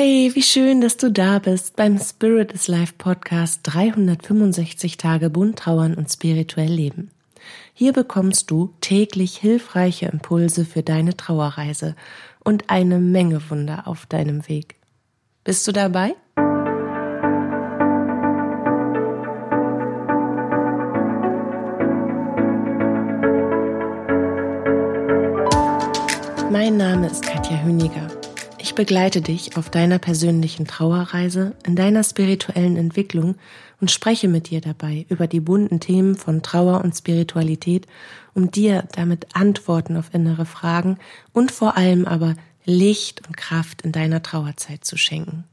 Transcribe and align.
Hey, 0.00 0.30
wie 0.32 0.44
schön, 0.44 0.80
dass 0.80 0.96
du 0.96 1.10
da 1.10 1.40
bist 1.40 1.74
beim 1.74 1.98
Spirit 1.98 2.52
is 2.52 2.68
Life 2.68 2.94
Podcast 2.98 3.62
365 3.64 4.96
Tage 4.96 5.28
bunt 5.28 5.58
trauern 5.58 5.94
und 5.94 6.08
spirituell 6.08 6.70
leben. 6.70 7.10
Hier 7.74 7.92
bekommst 7.92 8.48
du 8.52 8.72
täglich 8.80 9.36
hilfreiche 9.38 10.06
Impulse 10.06 10.64
für 10.64 10.84
deine 10.84 11.16
Trauerreise 11.16 11.96
und 12.44 12.70
eine 12.70 13.00
Menge 13.00 13.50
Wunder 13.50 13.88
auf 13.88 14.06
deinem 14.06 14.48
Weg. 14.48 14.76
Bist 15.42 15.66
du 15.66 15.72
dabei? 15.72 16.14
Mein 26.52 26.76
Name 26.76 27.08
ist 27.08 27.22
Katja 27.24 27.56
Hüniger. 27.64 28.17
Ich 28.60 28.74
begleite 28.74 29.20
dich 29.20 29.56
auf 29.56 29.70
deiner 29.70 29.98
persönlichen 29.98 30.66
Trauerreise, 30.66 31.54
in 31.64 31.76
deiner 31.76 32.02
spirituellen 32.02 32.76
Entwicklung 32.76 33.36
und 33.80 33.90
spreche 33.90 34.26
mit 34.26 34.50
dir 34.50 34.60
dabei 34.60 35.06
über 35.08 35.28
die 35.28 35.40
bunten 35.40 35.78
Themen 35.78 36.16
von 36.16 36.42
Trauer 36.42 36.82
und 36.82 36.96
Spiritualität, 36.96 37.86
um 38.34 38.50
dir 38.50 38.84
damit 38.92 39.28
Antworten 39.34 39.96
auf 39.96 40.12
innere 40.12 40.44
Fragen 40.44 40.98
und 41.32 41.52
vor 41.52 41.76
allem 41.76 42.04
aber 42.04 42.34
Licht 42.64 43.26
und 43.26 43.36
Kraft 43.36 43.82
in 43.82 43.92
deiner 43.92 44.22
Trauerzeit 44.22 44.84
zu 44.84 44.96
schenken. 44.96 45.44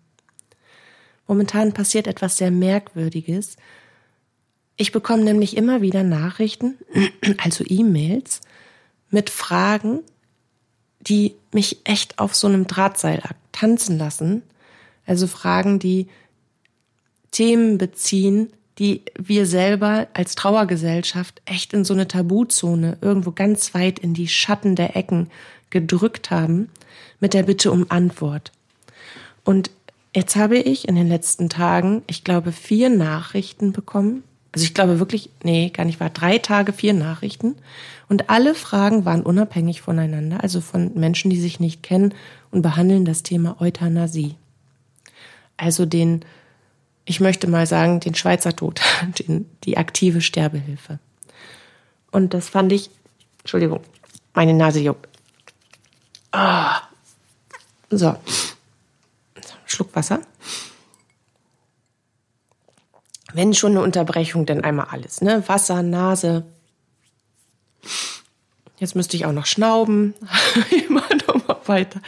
Momentan 1.27 1.73
passiert 1.73 2.07
etwas 2.07 2.37
sehr 2.37 2.51
Merkwürdiges. 2.51 3.57
Ich 4.77 4.91
bekomme 4.91 5.23
nämlich 5.23 5.55
immer 5.55 5.81
wieder 5.81 6.03
Nachrichten, 6.03 6.77
also 7.37 7.63
E-Mails, 7.67 8.41
mit 9.11 9.29
Fragen, 9.29 10.01
die 11.07 11.35
mich 11.53 11.77
echt 11.83 12.19
auf 12.19 12.35
so 12.35 12.47
einem 12.47 12.67
Drahtseil 12.67 13.21
tanzen 13.51 13.97
lassen. 13.97 14.41
Also 15.05 15.27
Fragen, 15.27 15.79
die 15.79 16.07
Themen 17.31 17.77
beziehen, 17.77 18.51
die 18.79 19.03
wir 19.17 19.45
selber 19.45 20.07
als 20.13 20.35
Trauergesellschaft 20.35 21.41
echt 21.45 21.73
in 21.73 21.85
so 21.85 21.93
eine 21.93 22.07
Tabuzone 22.07 22.97
irgendwo 23.01 23.31
ganz 23.31 23.73
weit 23.73 23.99
in 23.99 24.13
die 24.13 24.27
Schatten 24.27 24.75
der 24.75 24.95
Ecken 24.97 25.29
gedrückt 25.69 26.31
haben, 26.31 26.69
mit 27.19 27.33
der 27.33 27.43
Bitte 27.43 27.71
um 27.71 27.89
Antwort. 27.89 28.51
Und 29.43 29.71
jetzt 30.13 30.35
habe 30.35 30.57
ich 30.57 30.87
in 30.87 30.95
den 30.95 31.07
letzten 31.07 31.49
Tagen, 31.49 32.03
ich 32.07 32.23
glaube, 32.23 32.51
vier 32.51 32.89
Nachrichten 32.89 33.71
bekommen 33.71 34.23
also 34.55 34.63
ich 34.63 34.73
glaube 34.73 34.99
wirklich, 34.99 35.29
nee, 35.43 35.69
gar 35.69 35.83
nicht 35.83 35.99
war 35.99 36.09
drei 36.09 36.37
Tage, 36.37 36.71
vier 36.71 36.93
Nachrichten. 36.93 37.57
Und 38.07 38.29
alle 38.29 38.55
Fragen 38.55 39.03
waren 39.03 39.21
unabhängig 39.21 39.81
voneinander, 39.81 40.41
also 40.41 40.61
von 40.61 40.93
Menschen, 40.93 41.29
die 41.29 41.41
sich 41.41 41.59
nicht 41.59 41.83
kennen 41.83 42.13
und 42.51 42.61
behandeln 42.61 43.03
das 43.03 43.21
Thema 43.21 43.59
Euthanasie. 43.59 44.35
Also 45.57 45.85
den, 45.85 46.23
ich 47.03 47.19
möchte 47.19 47.47
mal 47.47 47.67
sagen, 47.67 47.99
den 47.99 48.15
Schweizer 48.15 48.55
Tod, 48.55 48.79
den, 49.19 49.45
die 49.65 49.75
aktive 49.75 50.21
Sterbehilfe. 50.21 50.99
Und 52.09 52.33
das 52.33 52.47
fand 52.47 52.71
ich, 52.71 52.89
Entschuldigung, 53.39 53.81
meine 54.33 54.53
Nase 54.53 54.79
juckt. 54.79 55.09
Ah. 56.31 56.79
So. 57.89 58.15
Schluck 59.65 59.93
Wasser 59.93 60.21
wenn 63.35 63.53
schon 63.53 63.71
eine 63.71 63.81
Unterbrechung, 63.81 64.45
dann 64.45 64.63
einmal 64.63 64.87
alles, 64.91 65.21
ne? 65.21 65.43
Wasser, 65.47 65.83
Nase. 65.83 66.45
Jetzt 68.77 68.95
müsste 68.95 69.17
ich 69.17 69.25
auch 69.25 69.33
noch 69.33 69.45
schnauben. 69.45 70.13
Immer 70.87 71.03
noch 71.27 71.47
mal 71.47 71.57
weiter. 71.65 72.01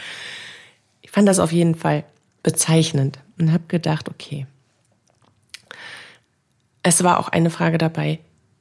Ich 1.02 1.12
fand 1.12 1.28
das 1.28 1.40
auf 1.40 1.52
jeden 1.52 1.76
Fall 1.76 2.06
bezeichnend 2.44 3.20
und 3.38 3.52
habe 3.52 3.66
gedacht, 3.68 4.10
okay. 4.10 4.48
Es 6.82 7.04
war 7.04 7.20
auch 7.20 7.28
eine 7.28 7.50
Frage 7.50 7.78
dabei, 7.78 8.20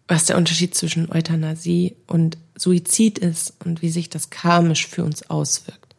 was 0.08 0.26
der 0.26 0.36
Unterschied 0.36 0.74
zwischen 0.74 1.10
Euthanasie 1.12 1.96
und 2.06 2.38
Suizid 2.56 3.18
ist 3.18 3.54
und 3.64 3.82
wie 3.82 3.90
sich 3.90 4.10
das 4.10 4.30
karmisch 4.30 4.86
für 4.86 5.04
uns 5.04 5.30
auswirkt. 5.30 5.94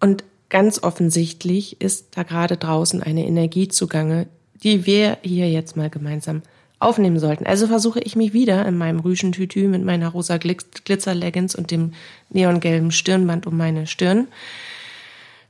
Und 0.00 0.24
ganz 0.50 0.82
offensichtlich 0.82 1.80
ist 1.80 2.16
da 2.16 2.22
gerade 2.22 2.56
draußen 2.56 3.02
eine 3.02 3.26
Energie 3.26 3.68
zugange, 3.68 4.28
die 4.62 4.86
wir 4.86 5.18
hier 5.22 5.50
jetzt 5.50 5.76
mal 5.76 5.90
gemeinsam 5.90 6.42
aufnehmen 6.78 7.18
sollten. 7.18 7.46
Also 7.46 7.66
versuche 7.66 8.00
ich 8.00 8.16
mich 8.16 8.32
wieder 8.32 8.66
in 8.66 8.76
meinem 8.76 9.00
Rüschentütü 9.00 9.66
mit 9.68 9.84
meiner 9.84 10.08
rosa 10.08 10.36
Glitzer-Leggings 10.36 11.54
und 11.54 11.70
dem 11.70 11.94
neongelben 12.30 12.90
Stirnband 12.90 13.46
um 13.46 13.56
meine 13.56 13.86
Stirn 13.86 14.28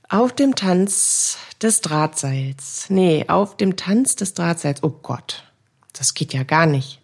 auf 0.09 0.33
dem 0.33 0.55
Tanz 0.55 1.39
des 1.61 1.81
Drahtseils. 1.81 2.87
Nee, 2.91 3.25
auf 3.29 3.57
dem 3.57 3.77
Tanz 3.77 4.17
des 4.17 4.35
Drahtseils. 4.35 4.83
Oh 4.83 4.95
Gott, 5.03 5.45
das 5.93 6.15
geht 6.15 6.33
ja 6.33 6.45
gar 6.45 6.67
nicht. 6.67 7.01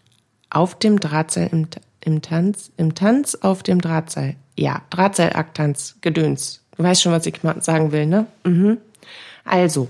Auf 0.51 0.79
dem 0.79 1.01
Drahtseil 1.01 1.49
im, 1.51 1.67
im 2.01 2.23
Tanz, 2.23 2.71
im 2.77 2.95
Tanz 2.95 3.35
auf 3.35 3.63
dem 3.63 3.81
Drahtseil. 3.81 4.37
Ja, 4.57 4.83
Drahtseilaktanz, 4.91 5.97
Gedöns. 6.01 6.61
Du 6.77 6.85
weißt 6.85 7.03
schon, 7.03 7.13
was 7.13 7.27
ich 7.27 7.41
sagen 7.61 7.93
will, 7.93 8.07
ne? 8.07 8.27
Mhm. 8.45 8.79
Also, 9.45 9.89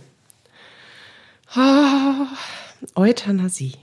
Oh, 1.55 2.27
Euthanasie. 2.95 3.75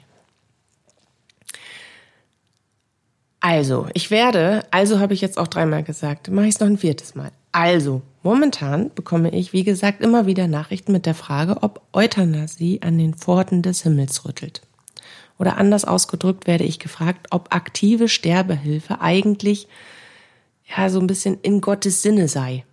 Also, 3.42 3.88
ich 3.94 4.10
werde, 4.12 4.64
also 4.72 5.00
habe 5.00 5.14
ich 5.14 5.22
jetzt 5.22 5.38
auch 5.38 5.48
dreimal 5.48 5.84
gesagt, 5.84 6.30
mache 6.30 6.48
ich 6.48 6.56
es 6.56 6.60
noch 6.60 6.68
ein 6.68 6.80
viertes 6.80 7.16
Mal. 7.16 7.32
Also, 7.52 8.02
momentan 8.24 8.92
bekomme 8.94 9.32
ich, 9.32 9.54
wie 9.54 9.64
gesagt, 9.64 10.02
immer 10.02 10.26
wieder 10.26 10.48
Nachrichten 10.48 10.92
mit 10.92 11.06
der 11.06 11.14
Frage, 11.14 11.62
ob 11.62 11.82
Euthanasie 11.94 12.82
an 12.82 12.98
den 12.98 13.14
Pforten 13.14 13.62
des 13.62 13.84
Himmels 13.84 14.26
rüttelt. 14.26 14.62
Oder 15.38 15.58
anders 15.58 15.86
ausgedrückt 15.86 16.48
werde 16.48 16.66
ich 16.66 16.80
gefragt, 16.80 17.28
ob 17.30 17.54
aktive 17.56 18.10
Sterbehilfe 18.10 19.00
eigentlich 19.00 19.68
ja 20.76 20.90
so 20.90 21.00
ein 21.00 21.08
bisschen 21.08 21.40
in 21.42 21.62
Gottes 21.62 22.02
Sinne 22.02 22.28
sei 22.28 22.66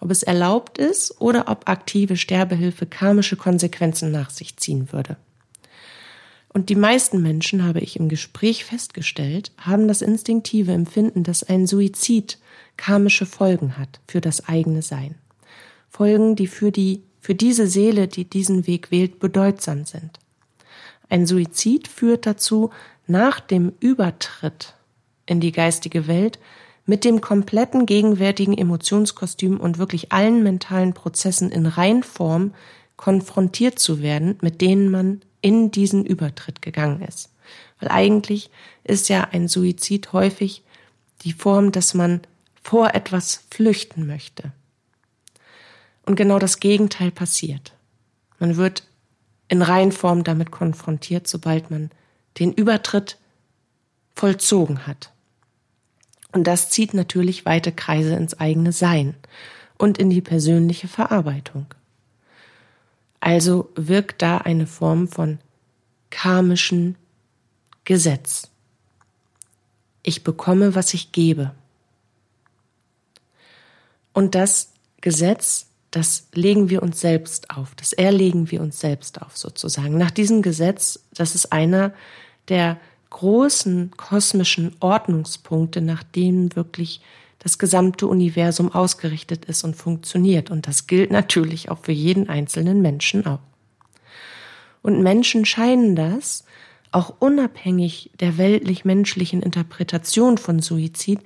ob 0.00 0.10
es 0.10 0.22
erlaubt 0.22 0.78
ist 0.78 1.20
oder 1.20 1.48
ob 1.48 1.68
aktive 1.68 2.16
Sterbehilfe 2.16 2.86
karmische 2.86 3.36
Konsequenzen 3.36 4.10
nach 4.10 4.30
sich 4.30 4.56
ziehen 4.56 4.92
würde. 4.92 5.16
Und 6.48 6.70
die 6.70 6.74
meisten 6.74 7.22
Menschen, 7.22 7.64
habe 7.64 7.80
ich 7.80 7.96
im 7.96 8.08
Gespräch 8.08 8.64
festgestellt, 8.64 9.52
haben 9.58 9.88
das 9.88 10.00
instinktive 10.00 10.72
Empfinden, 10.72 11.22
dass 11.22 11.42
ein 11.42 11.66
Suizid 11.66 12.38
karmische 12.76 13.26
Folgen 13.26 13.76
hat 13.76 14.00
für 14.08 14.20
das 14.20 14.48
eigene 14.48 14.82
Sein. 14.82 15.16
Folgen, 15.90 16.34
die 16.34 16.46
für 16.46 16.72
die, 16.72 17.02
für 17.20 17.34
diese 17.34 17.66
Seele, 17.66 18.08
die 18.08 18.24
diesen 18.24 18.66
Weg 18.66 18.90
wählt, 18.90 19.18
bedeutsam 19.18 19.84
sind. 19.84 20.18
Ein 21.08 21.26
Suizid 21.26 21.88
führt 21.88 22.26
dazu, 22.26 22.70
nach 23.06 23.40
dem 23.40 23.72
Übertritt 23.80 24.74
in 25.26 25.40
die 25.40 25.52
geistige 25.52 26.06
Welt 26.06 26.38
mit 26.86 27.04
dem 27.04 27.20
kompletten 27.20 27.84
gegenwärtigen 27.84 28.56
Emotionskostüm 28.56 29.58
und 29.58 29.78
wirklich 29.78 30.12
allen 30.12 30.42
mentalen 30.42 30.94
Prozessen 30.94 31.50
in 31.50 31.66
Reinform 31.66 32.54
konfrontiert 32.96 33.78
zu 33.78 34.00
werden, 34.00 34.38
mit 34.40 34.60
denen 34.60 34.90
man 34.90 35.20
in 35.40 35.70
diesen 35.70 36.06
Übertritt 36.06 36.62
gegangen 36.62 37.02
ist. 37.02 37.30
Weil 37.80 37.90
eigentlich 37.90 38.50
ist 38.84 39.08
ja 39.08 39.28
ein 39.32 39.48
Suizid 39.48 40.12
häufig 40.12 40.62
die 41.22 41.32
Form, 41.32 41.72
dass 41.72 41.92
man 41.92 42.20
vor 42.62 42.94
etwas 42.94 43.44
flüchten 43.50 44.06
möchte. 44.06 44.52
Und 46.04 46.16
genau 46.16 46.38
das 46.38 46.60
Gegenteil 46.60 47.10
passiert. 47.10 47.74
Man 48.38 48.56
wird 48.56 48.84
in 49.48 49.62
Reihenform 49.62 50.24
damit 50.24 50.50
konfrontiert, 50.50 51.26
sobald 51.26 51.70
man 51.70 51.90
den 52.38 52.52
Übertritt 52.52 53.18
vollzogen 54.14 54.86
hat. 54.86 55.12
Und 56.32 56.44
das 56.46 56.70
zieht 56.70 56.94
natürlich 56.94 57.46
weite 57.46 57.72
Kreise 57.72 58.14
ins 58.14 58.38
eigene 58.38 58.72
Sein 58.72 59.14
und 59.78 59.98
in 59.98 60.10
die 60.10 60.20
persönliche 60.20 60.88
Verarbeitung. 60.88 61.66
Also 63.20 63.70
wirkt 63.74 64.22
da 64.22 64.38
eine 64.38 64.66
Form 64.66 65.08
von 65.08 65.38
karmischen 66.10 66.96
Gesetz. 67.84 68.50
Ich 70.02 70.22
bekomme, 70.22 70.74
was 70.74 70.94
ich 70.94 71.12
gebe. 71.12 71.52
Und 74.12 74.34
das 74.34 74.72
Gesetz, 75.00 75.66
das 75.90 76.28
legen 76.32 76.70
wir 76.70 76.82
uns 76.82 77.00
selbst 77.00 77.50
auf, 77.50 77.74
das 77.74 77.92
erlegen 77.92 78.50
wir 78.50 78.60
uns 78.60 78.80
selbst 78.80 79.20
auf 79.20 79.36
sozusagen. 79.36 79.98
Nach 79.98 80.10
diesem 80.10 80.42
Gesetz, 80.42 81.00
das 81.12 81.34
ist 81.34 81.52
einer 81.52 81.92
der 82.48 82.78
großen 83.10 83.92
kosmischen 83.96 84.76
Ordnungspunkte, 84.80 85.80
nach 85.80 86.02
denen 86.02 86.54
wirklich 86.56 87.00
das 87.38 87.58
gesamte 87.58 88.06
Universum 88.06 88.72
ausgerichtet 88.72 89.44
ist 89.44 89.62
und 89.64 89.76
funktioniert. 89.76 90.50
Und 90.50 90.66
das 90.66 90.86
gilt 90.86 91.10
natürlich 91.10 91.70
auch 91.70 91.78
für 91.78 91.92
jeden 91.92 92.28
einzelnen 92.28 92.82
Menschen 92.82 93.26
auch. 93.26 93.40
Und 94.82 95.02
Menschen 95.02 95.44
scheinen 95.44 95.96
das, 95.96 96.44
auch 96.92 97.14
unabhängig 97.18 98.10
der 98.20 98.38
weltlich-menschlichen 98.38 99.42
Interpretation 99.42 100.38
von 100.38 100.60
Suizid, 100.60 101.20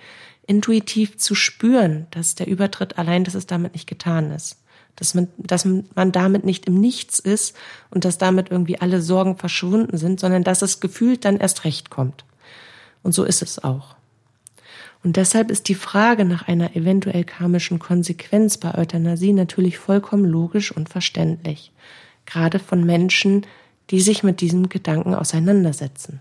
intuitiv 0.47 1.17
zu 1.17 1.35
spüren, 1.35 2.07
dass 2.11 2.35
der 2.35 2.49
Übertritt 2.49 2.99
allein, 2.99 3.25
dass 3.25 3.35
es 3.35 3.47
damit 3.47 3.75
nicht 3.75 3.87
getan 3.87 4.31
ist, 4.31 4.60
dass 5.01 5.15
man, 5.15 5.29
dass 5.39 5.65
man 5.65 6.13
damit 6.13 6.45
nicht 6.45 6.67
im 6.67 6.79
Nichts 6.79 7.19
ist 7.19 7.57
und 7.91 8.05
dass 8.05 8.19
damit 8.19 8.51
irgendwie 8.51 8.81
alle 8.81 9.03
Sorgen 9.03 9.37
verschwunden 9.37 9.97
sind, 9.97 10.21
sondern 10.21 10.45
dass 10.45 10.63
es 10.63 10.79
gefühlt 10.79 11.25
dann 11.25 11.39
erst 11.39 11.65
recht 11.65 11.91
kommt. 11.91 12.25
Und 13.03 13.13
so 13.13 13.25
ist 13.25 13.43
es 13.43 13.65
auch. 13.65 13.97
Und 15.03 15.17
deshalb 15.17 15.51
ist 15.51 15.69
die 15.69 15.75
Frage 15.75 16.27
nach 16.27 16.47
einer 16.47 16.77
eventuell 16.77 17.25
karmischen 17.25 17.79
Konsequenz 17.79 18.59
bei 18.59 18.75
Euthanasie 18.77 19.33
natürlich 19.33 19.79
vollkommen 19.79 20.27
logisch 20.27 20.71
und 20.71 20.91
verständlich. 20.91 21.73
Gerade 22.27 22.59
von 22.59 22.85
Menschen, 22.85 23.47
die 23.89 24.03
sich 24.03 24.23
mit 24.23 24.43
diesem 24.43 24.69
Gedanken 24.69 25.15
auseinandersetzen. 25.15 26.21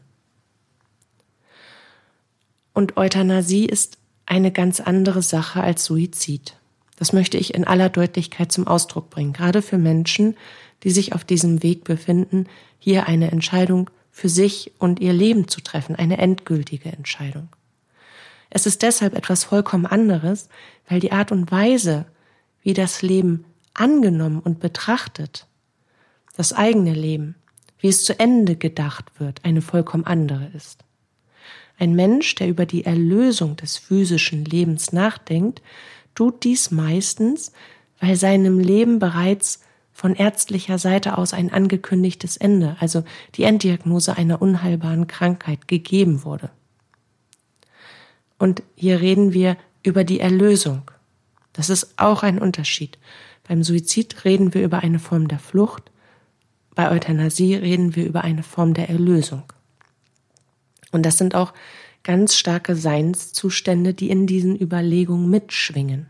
Und 2.74 2.96
Euthanasie 2.96 3.66
ist 3.66 3.98
eine 4.26 4.54
ganz 4.54 4.80
andere 4.80 5.22
Sache 5.22 5.62
als 5.62 5.84
Suizid. 5.84 6.56
Das 7.00 7.14
möchte 7.14 7.38
ich 7.38 7.54
in 7.54 7.64
aller 7.64 7.88
Deutlichkeit 7.90 8.52
zum 8.52 8.68
Ausdruck 8.68 9.10
bringen, 9.10 9.32
gerade 9.32 9.62
für 9.62 9.78
Menschen, 9.78 10.36
die 10.84 10.92
sich 10.92 11.14
auf 11.14 11.24
diesem 11.24 11.64
Weg 11.64 11.86
befinden, 11.86 12.48
hier 12.78 13.08
eine 13.08 13.32
Entscheidung 13.32 13.90
für 14.12 14.28
sich 14.28 14.74
und 14.80 15.00
ihr 15.00 15.14
Leben 15.14 15.48
zu 15.48 15.62
treffen, 15.62 15.96
eine 15.96 16.18
endgültige 16.18 16.92
Entscheidung. 16.92 17.48
Es 18.50 18.66
ist 18.66 18.82
deshalb 18.82 19.16
etwas 19.16 19.46
vollkommen 19.46 19.86
anderes, 19.86 20.50
weil 20.90 21.00
die 21.00 21.14
Art 21.14 21.32
und 21.32 21.52
Weise, 21.52 22.06
wie 22.64 22.74
das 22.74 23.02
Leben 23.02 23.46
angenommen 23.74 24.42
und 24.42 24.60
betrachtet, 24.60 25.48
das 26.36 26.52
eigene 26.52 26.94
Leben, 26.94 27.36
wie 27.80 27.88
es 27.88 28.04
zu 28.04 28.20
Ende 28.20 28.58
gedacht 28.58 29.06
wird, 29.20 29.46
eine 29.46 29.62
vollkommen 29.62 30.06
andere 30.06 30.52
ist. 30.54 30.84
Ein 31.78 31.96
Mensch, 31.96 32.36
der 32.36 32.50
über 32.50 32.66
die 32.66 32.84
Erlösung 32.84 33.56
des 33.56 33.78
physischen 33.78 34.44
Lebens 34.44 34.92
nachdenkt, 34.92 35.62
tut 36.16 36.44
dies 36.44 36.72
meistens, 36.72 37.52
weil 38.00 38.16
seinem 38.16 38.60
Leben 38.60 39.00
bereits 39.00 39.62
von 39.92 40.16
ärztlicher 40.16 40.78
Seite 40.78 41.18
aus 41.18 41.34
ein 41.34 41.52
angekündigtes 41.52 42.38
Ende, 42.38 42.78
also 42.80 43.04
die 43.36 43.44
Enddiagnose 43.44 44.16
einer 44.16 44.42
unheilbaren 44.42 45.08
Krankheit, 45.08 45.68
gegeben 45.68 46.24
wurde. 46.24 46.50
Und 48.38 48.64
hier 48.76 49.02
reden 49.02 49.34
wir 49.34 49.58
über 49.84 50.06
die 50.06 50.22
Erlösung. 50.22 50.90
Das 51.52 51.70
ist 51.70 51.96
auch 51.98 52.24
ein 52.24 52.40
Unterschied. 52.40 52.98
Beim 53.48 53.64
Suizid 53.64 54.24
reden 54.24 54.54
wir 54.54 54.64
über 54.64 54.80
eine 54.80 55.00
Form 55.00 55.28
der 55.28 55.40
Flucht, 55.40 55.92
bei 56.76 56.92
Euthanasie 56.92 57.56
reden 57.56 57.98
wir 57.98 58.06
über 58.06 58.24
eine 58.24 58.44
Form 58.44 58.74
der 58.74 58.90
Erlösung. 58.90 59.44
Und 60.92 61.06
das 61.06 61.18
sind 61.18 61.36
auch 61.36 61.54
ganz 62.04 62.36
starke 62.36 62.76
Seinszustände, 62.76 63.94
die 63.94 64.10
in 64.10 64.28
diesen 64.28 64.60
Überlegungen 64.60 65.30
mitschwingen. 65.30 66.08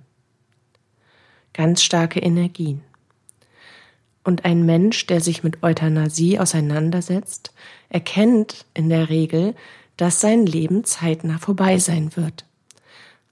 Ganz 1.54 1.82
starke 1.82 2.20
Energien. 2.20 2.82
Und 4.24 4.46
ein 4.46 4.66
Mensch, 4.66 5.08
der 5.08 5.22
sich 5.22 5.44
mit 5.44 5.64
Euthanasie 5.64 6.40
auseinandersetzt, 6.40 7.52
erkennt 7.90 8.66
in 8.74 8.90
der 8.90 9.10
Regel, 9.10 9.56
dass 9.98 10.22
sein 10.22 10.46
Leben 10.46 10.84
zeitnah 10.84 11.40
vorbei 11.40 11.80
sein 11.80 12.16
wird. 12.16 12.46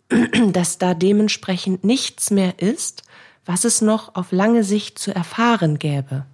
dass 0.54 0.78
da 0.78 0.94
dementsprechend 0.94 1.84
nichts 1.84 2.32
mehr 2.32 2.60
ist, 2.60 3.04
was 3.46 3.66
es 3.66 3.82
noch 3.82 4.16
auf 4.16 4.32
lange 4.32 4.64
Sicht 4.64 5.00
zu 5.00 5.14
erfahren 5.14 5.80
gäbe, 5.80 6.26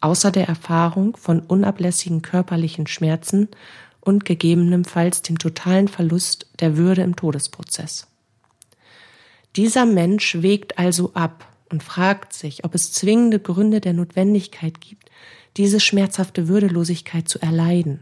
außer 0.00 0.30
der 0.30 0.48
Erfahrung 0.48 1.16
von 1.16 1.40
unablässigen 1.40 2.22
körperlichen 2.22 2.86
Schmerzen 2.86 3.48
und 4.04 4.24
gegebenenfalls 4.24 5.22
dem 5.22 5.38
totalen 5.38 5.88
Verlust 5.88 6.46
der 6.60 6.76
Würde 6.76 7.02
im 7.02 7.16
Todesprozess. 7.16 8.06
Dieser 9.56 9.86
Mensch 9.86 10.42
wägt 10.42 10.78
also 10.78 11.12
ab 11.14 11.48
und 11.70 11.82
fragt 11.82 12.32
sich, 12.32 12.64
ob 12.64 12.74
es 12.74 12.92
zwingende 12.92 13.38
Gründe 13.38 13.80
der 13.80 13.92
Notwendigkeit 13.92 14.80
gibt, 14.80 15.10
diese 15.56 15.80
schmerzhafte 15.80 16.48
Würdelosigkeit 16.48 17.28
zu 17.28 17.40
erleiden. 17.40 18.00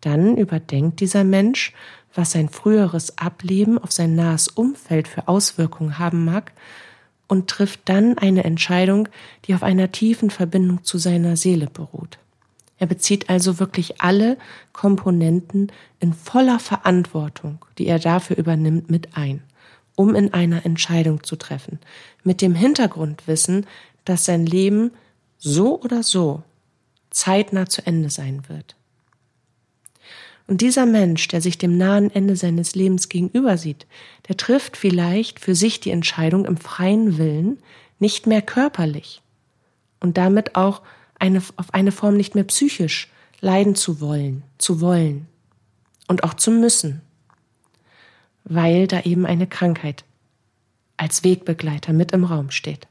Dann 0.00 0.36
überdenkt 0.36 1.00
dieser 1.00 1.24
Mensch, 1.24 1.72
was 2.14 2.32
sein 2.32 2.48
früheres 2.48 3.18
Ableben 3.18 3.78
auf 3.78 3.92
sein 3.92 4.14
nahes 4.14 4.48
Umfeld 4.48 5.08
für 5.08 5.28
Auswirkungen 5.28 5.98
haben 5.98 6.24
mag, 6.24 6.52
und 7.28 7.48
trifft 7.48 7.88
dann 7.88 8.18
eine 8.18 8.44
Entscheidung, 8.44 9.08
die 9.46 9.54
auf 9.54 9.62
einer 9.62 9.90
tiefen 9.90 10.28
Verbindung 10.28 10.84
zu 10.84 10.98
seiner 10.98 11.36
Seele 11.36 11.66
beruht. 11.66 12.18
Er 12.82 12.88
bezieht 12.88 13.30
also 13.30 13.60
wirklich 13.60 14.00
alle 14.00 14.36
Komponenten 14.72 15.70
in 16.00 16.12
voller 16.12 16.58
Verantwortung, 16.58 17.64
die 17.78 17.86
er 17.86 18.00
dafür 18.00 18.36
übernimmt, 18.36 18.90
mit 18.90 19.16
ein, 19.16 19.40
um 19.94 20.16
in 20.16 20.34
einer 20.34 20.66
Entscheidung 20.66 21.22
zu 21.22 21.36
treffen, 21.36 21.78
mit 22.24 22.42
dem 22.42 22.56
Hintergrundwissen, 22.56 23.68
dass 24.04 24.24
sein 24.24 24.46
Leben 24.46 24.90
so 25.38 25.80
oder 25.80 26.02
so 26.02 26.42
zeitnah 27.10 27.66
zu 27.66 27.86
Ende 27.86 28.10
sein 28.10 28.42
wird. 28.48 28.74
Und 30.48 30.60
dieser 30.60 30.84
Mensch, 30.84 31.28
der 31.28 31.40
sich 31.40 31.58
dem 31.58 31.78
nahen 31.78 32.10
Ende 32.12 32.34
seines 32.34 32.74
Lebens 32.74 33.08
gegenüber 33.08 33.58
sieht, 33.58 33.86
der 34.26 34.36
trifft 34.36 34.76
vielleicht 34.76 35.38
für 35.38 35.54
sich 35.54 35.78
die 35.78 35.92
Entscheidung 35.92 36.46
im 36.46 36.56
freien 36.56 37.16
Willen, 37.16 37.58
nicht 38.00 38.26
mehr 38.26 38.42
körperlich 38.42 39.22
und 40.00 40.18
damit 40.18 40.56
auch 40.56 40.82
eine, 41.22 41.40
auf 41.56 41.72
eine 41.72 41.92
Form 41.92 42.16
nicht 42.16 42.34
mehr 42.34 42.44
psychisch 42.44 43.08
leiden 43.40 43.74
zu 43.74 44.00
wollen, 44.00 44.42
zu 44.58 44.80
wollen 44.80 45.28
und 46.08 46.24
auch 46.24 46.34
zu 46.34 46.50
müssen, 46.50 47.00
weil 48.44 48.88
da 48.88 49.00
eben 49.02 49.24
eine 49.24 49.46
Krankheit 49.46 50.04
als 50.96 51.24
Wegbegleiter 51.24 51.92
mit 51.92 52.12
im 52.12 52.24
Raum 52.24 52.50
steht. 52.50 52.88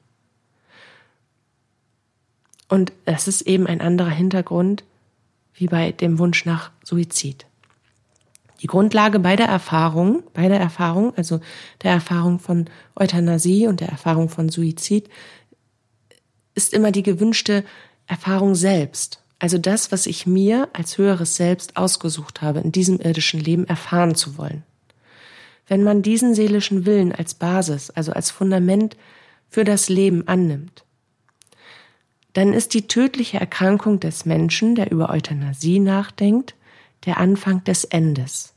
Und 2.69 2.93
das 3.03 3.27
ist 3.27 3.41
eben 3.41 3.67
ein 3.67 3.81
anderer 3.81 4.09
Hintergrund 4.09 4.85
wie 5.53 5.67
bei 5.67 5.91
dem 5.91 6.17
Wunsch 6.17 6.45
nach 6.45 6.71
Suizid. 6.83 7.45
Die 8.61 8.67
Grundlage 8.67 9.19
beider 9.19 9.45
Erfahrungen, 9.45 10.23
beider 10.33 10.57
Erfahrungen, 10.57 11.13
also 11.17 11.41
der 11.83 11.91
Erfahrung 11.91 12.39
von 12.39 12.69
Euthanasie 12.95 13.67
und 13.67 13.81
der 13.81 13.89
Erfahrung 13.89 14.29
von 14.29 14.47
Suizid, 14.47 15.09
ist 16.55 16.73
immer 16.73 16.91
die 16.91 17.03
gewünschte 17.03 17.65
Erfahrung 18.11 18.55
selbst, 18.55 19.23
also 19.39 19.57
das, 19.57 19.93
was 19.93 20.05
ich 20.05 20.27
mir 20.27 20.67
als 20.73 20.97
höheres 20.97 21.37
Selbst 21.37 21.77
ausgesucht 21.77 22.41
habe, 22.41 22.59
in 22.59 22.73
diesem 22.73 22.99
irdischen 22.99 23.39
Leben 23.39 23.65
erfahren 23.65 24.15
zu 24.15 24.37
wollen. 24.37 24.63
Wenn 25.65 25.81
man 25.81 26.01
diesen 26.01 26.35
seelischen 26.35 26.85
Willen 26.85 27.13
als 27.13 27.33
Basis, 27.33 27.89
also 27.89 28.11
als 28.11 28.29
Fundament 28.29 28.97
für 29.47 29.63
das 29.63 29.87
Leben 29.87 30.27
annimmt, 30.27 30.83
dann 32.33 32.51
ist 32.51 32.73
die 32.73 32.87
tödliche 32.87 33.39
Erkrankung 33.39 34.01
des 34.01 34.25
Menschen, 34.25 34.75
der 34.75 34.91
über 34.91 35.09
Euthanasie 35.09 35.79
nachdenkt, 35.79 36.55
der 37.05 37.17
Anfang 37.17 37.63
des 37.63 37.85
Endes. 37.85 38.53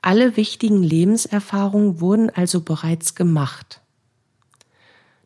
Alle 0.00 0.38
wichtigen 0.38 0.82
Lebenserfahrungen 0.82 2.00
wurden 2.00 2.30
also 2.30 2.62
bereits 2.62 3.14
gemacht. 3.14 3.82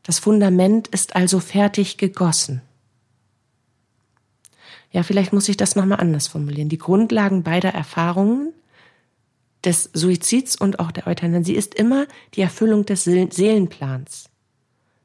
Das 0.03 0.19
Fundament 0.19 0.89
ist 0.89 1.15
also 1.15 1.39
fertig 1.39 1.97
gegossen. 1.97 2.63
Ja, 4.93 5.03
vielleicht 5.03 5.33
muss 5.33 5.49
ich 5.49 5.57
das 5.57 5.77
nochmal 5.77 6.01
anders 6.01 6.29
formulieren. 6.29 6.69
Die 6.69 6.79
Grundlagen 6.79 7.43
beider 7.43 7.71
Erfahrungen 7.71 8.53
des 9.65 9.91
Suizids 9.93 10.57
und 10.57 10.79
auch 10.79 10.93
der 10.93 11.07
Euthanasie 11.07 11.55
ist 11.55 11.75
immer 11.75 12.07
die 12.35 12.41
Erfüllung 12.43 12.87
des 12.87 13.05
Seelenplans. 13.05 14.31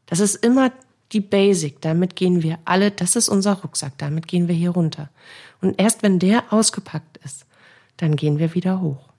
Das 0.06 0.20
ist 0.20 0.36
immer 0.36 0.72
die 1.12 1.20
Basic. 1.20 1.82
Damit 1.82 2.16
gehen 2.16 2.44
wir 2.44 2.60
alle, 2.66 2.92
das 2.92 3.16
ist 3.16 3.28
unser 3.28 3.54
Rucksack, 3.54 3.98
damit 3.98 4.28
gehen 4.28 4.48
wir 4.48 4.56
hier 4.56 4.72
runter. 4.72 5.10
Und 5.62 5.80
erst 5.80 6.04
wenn 6.04 6.20
der 6.20 6.54
ausgepackt 6.54 7.18
ist, 7.24 7.46
dann 7.98 8.16
gehen 8.16 8.40
wir 8.40 8.54
wieder 8.54 8.82
hoch. 8.82 9.10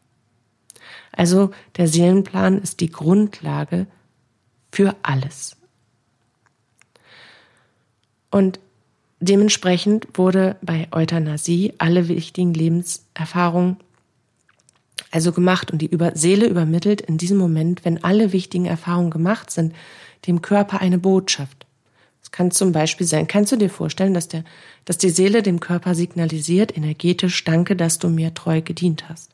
Also 1.12 1.50
der 1.76 1.88
Seelenplan 1.88 2.58
ist 2.58 2.80
die 2.80 2.90
Grundlage 2.90 3.86
für 4.70 4.96
alles. 5.02 5.56
Und 8.30 8.58
Dementsprechend 9.24 10.08
wurde 10.14 10.56
bei 10.62 10.88
Euthanasie 10.90 11.74
alle 11.78 12.08
wichtigen 12.08 12.54
Lebenserfahrungen 12.54 13.76
also 15.12 15.30
gemacht 15.30 15.70
und 15.70 15.80
die 15.80 15.86
über 15.86 16.16
Seele 16.16 16.46
übermittelt 16.46 17.02
in 17.02 17.18
diesem 17.18 17.38
Moment, 17.38 17.84
wenn 17.84 18.02
alle 18.02 18.32
wichtigen 18.32 18.66
Erfahrungen 18.66 19.12
gemacht 19.12 19.52
sind, 19.52 19.76
dem 20.26 20.42
Körper 20.42 20.80
eine 20.80 20.98
Botschaft. 20.98 21.66
Es 22.20 22.32
kann 22.32 22.50
zum 22.50 22.72
Beispiel 22.72 23.06
sein, 23.06 23.28
kannst 23.28 23.52
du 23.52 23.56
dir 23.56 23.70
vorstellen, 23.70 24.12
dass 24.12 24.26
der, 24.26 24.42
dass 24.86 24.98
die 24.98 25.10
Seele 25.10 25.42
dem 25.42 25.60
Körper 25.60 25.94
signalisiert, 25.94 26.76
energetisch, 26.76 27.44
danke, 27.44 27.76
dass 27.76 28.00
du 28.00 28.08
mir 28.08 28.34
treu 28.34 28.60
gedient 28.60 29.08
hast. 29.08 29.30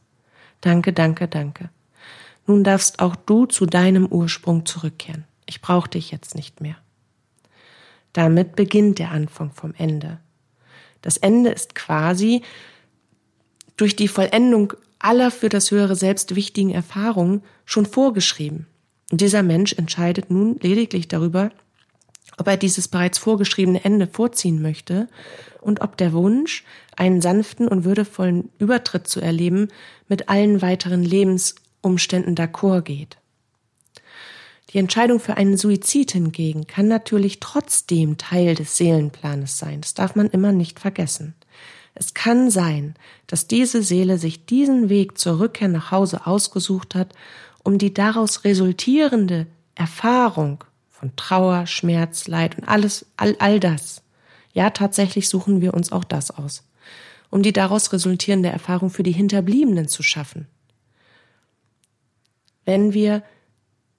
Danke, 0.60 0.92
danke, 0.92 1.28
danke. 1.28 1.70
Nun 2.46 2.62
darfst 2.62 3.00
auch 3.00 3.16
du 3.16 3.46
zu 3.46 3.64
deinem 3.64 4.04
Ursprung 4.04 4.66
zurückkehren. 4.66 5.24
Ich 5.46 5.62
brauche 5.62 5.88
dich 5.88 6.10
jetzt 6.10 6.34
nicht 6.34 6.60
mehr. 6.60 6.76
Damit 8.12 8.56
beginnt 8.56 8.98
der 8.98 9.10
Anfang 9.10 9.52
vom 9.52 9.74
Ende. 9.76 10.18
Das 11.02 11.16
Ende 11.16 11.50
ist 11.50 11.74
quasi 11.74 12.42
durch 13.76 13.96
die 13.96 14.08
Vollendung 14.08 14.72
aller 14.98 15.30
für 15.30 15.48
das 15.48 15.70
höhere 15.70 15.94
Selbst 15.94 16.34
wichtigen 16.34 16.70
Erfahrungen 16.70 17.42
schon 17.64 17.86
vorgeschrieben. 17.86 18.66
Und 19.10 19.20
dieser 19.20 19.42
Mensch 19.42 19.72
entscheidet 19.72 20.30
nun 20.30 20.58
lediglich 20.60 21.08
darüber, 21.08 21.50
ob 22.36 22.46
er 22.46 22.56
dieses 22.56 22.88
bereits 22.88 23.18
vorgeschriebene 23.18 23.84
Ende 23.84 24.06
vorziehen 24.06 24.60
möchte 24.60 25.08
und 25.60 25.80
ob 25.80 25.96
der 25.96 26.12
Wunsch, 26.12 26.64
einen 26.96 27.20
sanften 27.20 27.68
und 27.68 27.84
würdevollen 27.84 28.50
Übertritt 28.58 29.06
zu 29.06 29.20
erleben, 29.20 29.68
mit 30.08 30.28
allen 30.28 30.62
weiteren 30.62 31.02
Lebensumständen 31.02 32.34
d'accord 32.34 32.82
geht. 32.82 33.18
Die 34.70 34.78
Entscheidung 34.78 35.18
für 35.18 35.36
einen 35.36 35.56
Suizid 35.56 36.12
hingegen 36.12 36.66
kann 36.66 36.88
natürlich 36.88 37.40
trotzdem 37.40 38.18
Teil 38.18 38.54
des 38.54 38.76
Seelenplanes 38.76 39.58
sein. 39.58 39.80
Das 39.80 39.94
darf 39.94 40.14
man 40.14 40.28
immer 40.28 40.52
nicht 40.52 40.78
vergessen. 40.78 41.34
Es 41.94 42.14
kann 42.14 42.50
sein, 42.50 42.94
dass 43.26 43.48
diese 43.48 43.82
Seele 43.82 44.18
sich 44.18 44.44
diesen 44.44 44.88
Weg 44.88 45.18
zur 45.18 45.40
Rückkehr 45.40 45.68
nach 45.68 45.90
Hause 45.90 46.26
ausgesucht 46.26 46.94
hat, 46.94 47.12
um 47.64 47.78
die 47.78 47.92
daraus 47.92 48.44
resultierende 48.44 49.46
Erfahrung 49.74 50.62
von 50.90 51.16
Trauer, 51.16 51.66
Schmerz, 51.66 52.28
Leid 52.28 52.58
und 52.58 52.64
alles, 52.64 53.06
all, 53.16 53.36
all 53.38 53.58
das. 53.58 54.02
Ja, 54.52 54.70
tatsächlich 54.70 55.28
suchen 55.28 55.60
wir 55.60 55.74
uns 55.74 55.92
auch 55.92 56.04
das 56.04 56.30
aus, 56.30 56.64
um 57.30 57.42
die 57.42 57.52
daraus 57.52 57.92
resultierende 57.92 58.50
Erfahrung 58.50 58.90
für 58.90 59.02
die 59.02 59.12
Hinterbliebenen 59.12 59.88
zu 59.88 60.02
schaffen. 60.02 60.46
Wenn 62.64 62.92
wir 62.92 63.22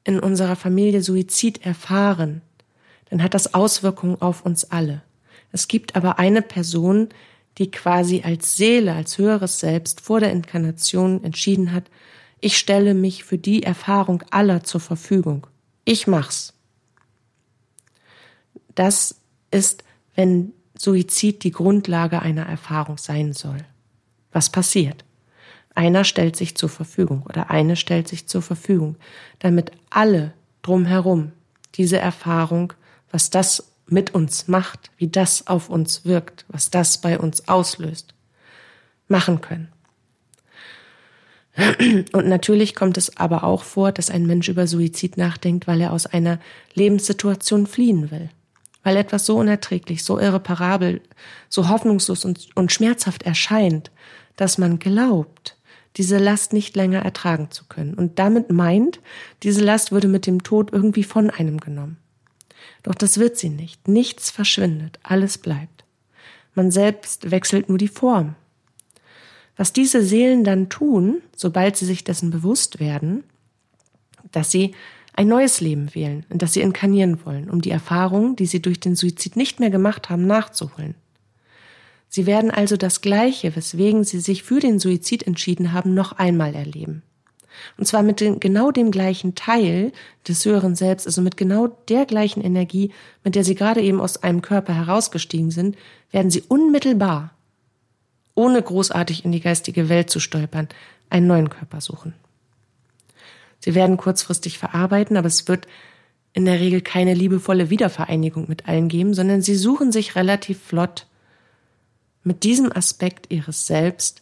in 0.03 0.19
unserer 0.19 0.55
Familie 0.55 1.01
Suizid 1.01 1.65
erfahren, 1.65 2.41
dann 3.09 3.23
hat 3.23 3.33
das 3.33 3.53
Auswirkungen 3.53 4.21
auf 4.21 4.45
uns 4.45 4.71
alle. 4.71 5.01
Es 5.51 5.67
gibt 5.67 5.95
aber 5.95 6.19
eine 6.19 6.41
Person, 6.41 7.09
die 7.57 7.71
quasi 7.71 8.21
als 8.23 8.55
Seele, 8.55 8.93
als 8.93 9.17
höheres 9.17 9.59
Selbst 9.59 10.01
vor 10.01 10.19
der 10.19 10.31
Inkarnation 10.31 11.23
entschieden 11.23 11.71
hat, 11.71 11.85
ich 12.41 12.57
stelle 12.57 12.93
mich 12.93 13.25
für 13.25 13.37
die 13.37 13.63
Erfahrung 13.63 14.23
aller 14.29 14.63
zur 14.63 14.79
Verfügung. 14.79 15.45
Ich 15.83 16.07
mach's. 16.07 16.53
Das 18.75 19.19
ist, 19.51 19.83
wenn 20.15 20.53
Suizid 20.77 21.43
die 21.43 21.51
Grundlage 21.51 22.21
einer 22.21 22.45
Erfahrung 22.45 22.97
sein 22.97 23.33
soll. 23.33 23.57
Was 24.31 24.49
passiert? 24.49 25.03
Einer 25.79 26.03
stellt 26.03 26.35
sich 26.35 26.55
zur 26.55 26.67
Verfügung 26.67 27.23
oder 27.23 27.49
eine 27.49 27.77
stellt 27.77 28.09
sich 28.09 28.27
zur 28.27 28.41
Verfügung, 28.41 28.97
damit 29.39 29.71
alle 29.89 30.33
drumherum 30.61 31.31
diese 31.75 31.97
Erfahrung, 31.97 32.73
was 33.11 33.29
das 33.29 33.71
mit 33.87 34.13
uns 34.13 34.49
macht, 34.49 34.91
wie 34.97 35.07
das 35.07 35.47
auf 35.47 35.69
uns 35.69 36.03
wirkt, 36.03 36.43
was 36.49 36.69
das 36.69 36.99
bei 36.99 37.17
uns 37.17 37.47
auslöst, 37.47 38.13
machen 39.07 39.39
können. 39.39 39.69
Und 42.11 42.27
natürlich 42.27 42.75
kommt 42.75 42.97
es 42.97 43.15
aber 43.15 43.45
auch 43.45 43.63
vor, 43.63 43.93
dass 43.93 44.09
ein 44.09 44.27
Mensch 44.27 44.49
über 44.49 44.67
Suizid 44.67 45.15
nachdenkt, 45.15 45.65
weil 45.65 45.79
er 45.79 45.93
aus 45.93 46.05
einer 46.05 46.41
Lebenssituation 46.73 47.67
fliehen 47.67 48.11
will 48.11 48.29
weil 48.81 48.95
etwas 48.95 49.25
so 49.25 49.37
unerträglich, 49.37 50.05
so 50.05 50.17
irreparabel, 50.17 51.01
so 51.49 51.67
hoffnungslos 51.67 52.23
und, 52.23 52.47
und 52.55 52.71
schmerzhaft 52.71 53.23
erscheint, 53.23 53.91
dass 54.37 54.57
man 54.57 54.79
glaubt, 54.79 55.57
diese 55.97 56.17
Last 56.17 56.53
nicht 56.53 56.75
länger 56.75 56.99
ertragen 56.99 57.51
zu 57.51 57.65
können 57.65 57.93
und 57.93 58.19
damit 58.19 58.51
meint, 58.51 58.99
diese 59.43 59.63
Last 59.63 59.91
würde 59.91 60.07
mit 60.07 60.27
dem 60.27 60.43
Tod 60.43 60.71
irgendwie 60.71 61.03
von 61.03 61.29
einem 61.29 61.59
genommen. 61.59 61.97
Doch 62.83 62.95
das 62.95 63.17
wird 63.17 63.37
sie 63.37 63.49
nicht. 63.49 63.87
Nichts 63.87 64.31
verschwindet, 64.31 64.99
alles 65.03 65.37
bleibt. 65.37 65.83
Man 66.55 66.71
selbst 66.71 67.31
wechselt 67.31 67.69
nur 67.69 67.77
die 67.77 67.87
Form. 67.87 68.35
Was 69.57 69.73
diese 69.73 70.01
Seelen 70.01 70.43
dann 70.43 70.69
tun, 70.69 71.21
sobald 71.35 71.75
sie 71.75 71.85
sich 71.85 72.03
dessen 72.03 72.31
bewusst 72.31 72.79
werden, 72.79 73.23
dass 74.31 74.51
sie 74.51 74.73
ein 75.13 75.27
neues 75.27 75.59
Leben 75.59 75.93
wählen, 75.93 76.25
in 76.29 76.37
das 76.37 76.53
sie 76.53 76.61
inkarnieren 76.61 77.25
wollen, 77.25 77.49
um 77.49 77.61
die 77.61 77.71
Erfahrungen, 77.71 78.37
die 78.37 78.45
sie 78.45 78.61
durch 78.61 78.79
den 78.79 78.95
Suizid 78.95 79.35
nicht 79.35 79.59
mehr 79.59 79.69
gemacht 79.69 80.09
haben, 80.09 80.25
nachzuholen. 80.27 80.95
Sie 82.09 82.25
werden 82.25 82.49
also 82.49 82.75
das 82.75 83.01
Gleiche, 83.01 83.55
weswegen 83.55 84.03
sie 84.03 84.19
sich 84.19 84.43
für 84.43 84.59
den 84.59 84.79
Suizid 84.79 85.23
entschieden 85.23 85.73
haben, 85.73 85.93
noch 85.93 86.13
einmal 86.13 86.55
erleben. 86.55 87.03
Und 87.77 87.85
zwar 87.85 88.03
mit 88.03 88.19
den, 88.19 88.39
genau 88.39 88.71
dem 88.71 88.89
gleichen 88.89 89.35
Teil 89.35 89.91
des 90.27 90.43
höheren 90.45 90.75
Selbst, 90.75 91.05
also 91.05 91.21
mit 91.21 91.37
genau 91.37 91.67
der 91.67 92.05
gleichen 92.05 92.41
Energie, 92.41 92.91
mit 93.23 93.35
der 93.35 93.43
sie 93.43 93.55
gerade 93.55 93.81
eben 93.81 94.01
aus 94.01 94.23
einem 94.23 94.41
Körper 94.41 94.73
herausgestiegen 94.73 95.51
sind, 95.51 95.77
werden 96.11 96.31
sie 96.31 96.43
unmittelbar, 96.47 97.31
ohne 98.33 98.61
großartig 98.61 99.23
in 99.25 99.31
die 99.31 99.41
geistige 99.41 99.89
Welt 99.89 100.09
zu 100.09 100.19
stolpern, 100.19 100.67
einen 101.09 101.27
neuen 101.27 101.49
Körper 101.49 101.81
suchen. 101.81 102.13
Sie 103.59 103.75
werden 103.75 103.97
kurzfristig 103.97 104.57
verarbeiten, 104.57 105.17
aber 105.17 105.27
es 105.27 105.47
wird 105.47 105.67
in 106.33 106.45
der 106.45 106.59
Regel 106.59 106.81
keine 106.81 107.13
liebevolle 107.13 107.69
Wiedervereinigung 107.69 108.45
mit 108.47 108.67
allen 108.67 108.87
geben, 108.87 109.13
sondern 109.13 109.41
sie 109.41 109.55
suchen 109.55 109.91
sich 109.91 110.15
relativ 110.15 110.61
flott 110.61 111.07
mit 112.23 112.43
diesem 112.43 112.71
Aspekt 112.71 113.31
ihres 113.31 113.67
Selbst 113.67 114.21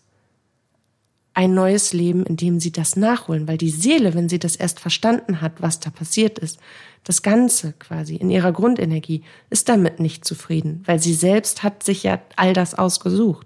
ein 1.33 1.53
neues 1.53 1.93
Leben, 1.93 2.25
in 2.25 2.35
dem 2.35 2.59
sie 2.59 2.71
das 2.71 2.95
nachholen, 2.95 3.47
weil 3.47 3.59
die 3.59 3.69
Seele, 3.69 4.15
wenn 4.15 4.27
sie 4.27 4.39
das 4.39 4.55
erst 4.55 4.79
verstanden 4.79 5.39
hat, 5.39 5.61
was 5.61 5.79
da 5.79 5.91
passiert 5.91 6.39
ist, 6.39 6.59
das 7.03 7.21
Ganze 7.21 7.73
quasi 7.73 8.15
in 8.15 8.31
ihrer 8.31 8.51
Grundenergie, 8.51 9.23
ist 9.51 9.69
damit 9.69 9.99
nicht 9.99 10.25
zufrieden, 10.25 10.81
weil 10.85 10.99
sie 10.99 11.13
selbst 11.13 11.61
hat 11.61 11.83
sich 11.83 12.01
ja 12.01 12.19
all 12.35 12.53
das 12.53 12.73
ausgesucht. 12.73 13.45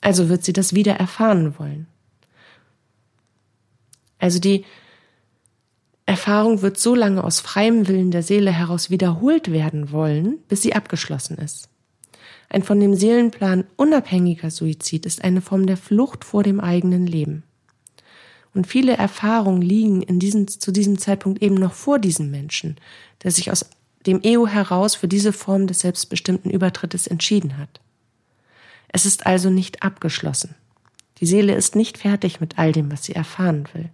Also 0.00 0.30
wird 0.30 0.44
sie 0.44 0.54
das 0.54 0.74
wieder 0.74 0.94
erfahren 0.94 1.58
wollen. 1.58 1.86
Also 4.18 4.38
die 4.38 4.64
Erfahrung 6.06 6.62
wird 6.62 6.78
so 6.78 6.94
lange 6.94 7.22
aus 7.22 7.40
freiem 7.40 7.86
Willen 7.86 8.12
der 8.12 8.22
Seele 8.22 8.50
heraus 8.50 8.88
wiederholt 8.88 9.52
werden 9.52 9.92
wollen, 9.92 10.38
bis 10.48 10.62
sie 10.62 10.74
abgeschlossen 10.74 11.36
ist. 11.36 11.68
Ein 12.48 12.62
von 12.62 12.80
dem 12.80 12.94
Seelenplan 12.94 13.64
unabhängiger 13.76 14.50
Suizid 14.50 15.06
ist 15.06 15.24
eine 15.24 15.40
Form 15.40 15.66
der 15.66 15.76
Flucht 15.76 16.24
vor 16.24 16.42
dem 16.42 16.60
eigenen 16.60 17.06
Leben. 17.06 17.42
Und 18.54 18.66
viele 18.66 18.96
Erfahrungen 18.96 19.62
liegen 19.62 20.02
in 20.02 20.20
diesem, 20.20 20.46
zu 20.46 20.70
diesem 20.70 20.98
Zeitpunkt 20.98 21.42
eben 21.42 21.56
noch 21.56 21.72
vor 21.72 21.98
diesem 21.98 22.30
Menschen, 22.30 22.76
der 23.22 23.32
sich 23.32 23.50
aus 23.50 23.68
dem 24.06 24.22
Ego 24.22 24.46
heraus 24.46 24.94
für 24.94 25.08
diese 25.08 25.32
Form 25.32 25.66
des 25.66 25.80
selbstbestimmten 25.80 26.50
Übertrittes 26.50 27.06
entschieden 27.06 27.58
hat. 27.58 27.80
Es 28.88 29.06
ist 29.06 29.26
also 29.26 29.50
nicht 29.50 29.82
abgeschlossen. 29.82 30.54
Die 31.18 31.26
Seele 31.26 31.54
ist 31.54 31.74
nicht 31.74 31.98
fertig 31.98 32.40
mit 32.40 32.58
all 32.58 32.72
dem, 32.72 32.92
was 32.92 33.04
sie 33.04 33.14
erfahren 33.14 33.66
will 33.72 33.90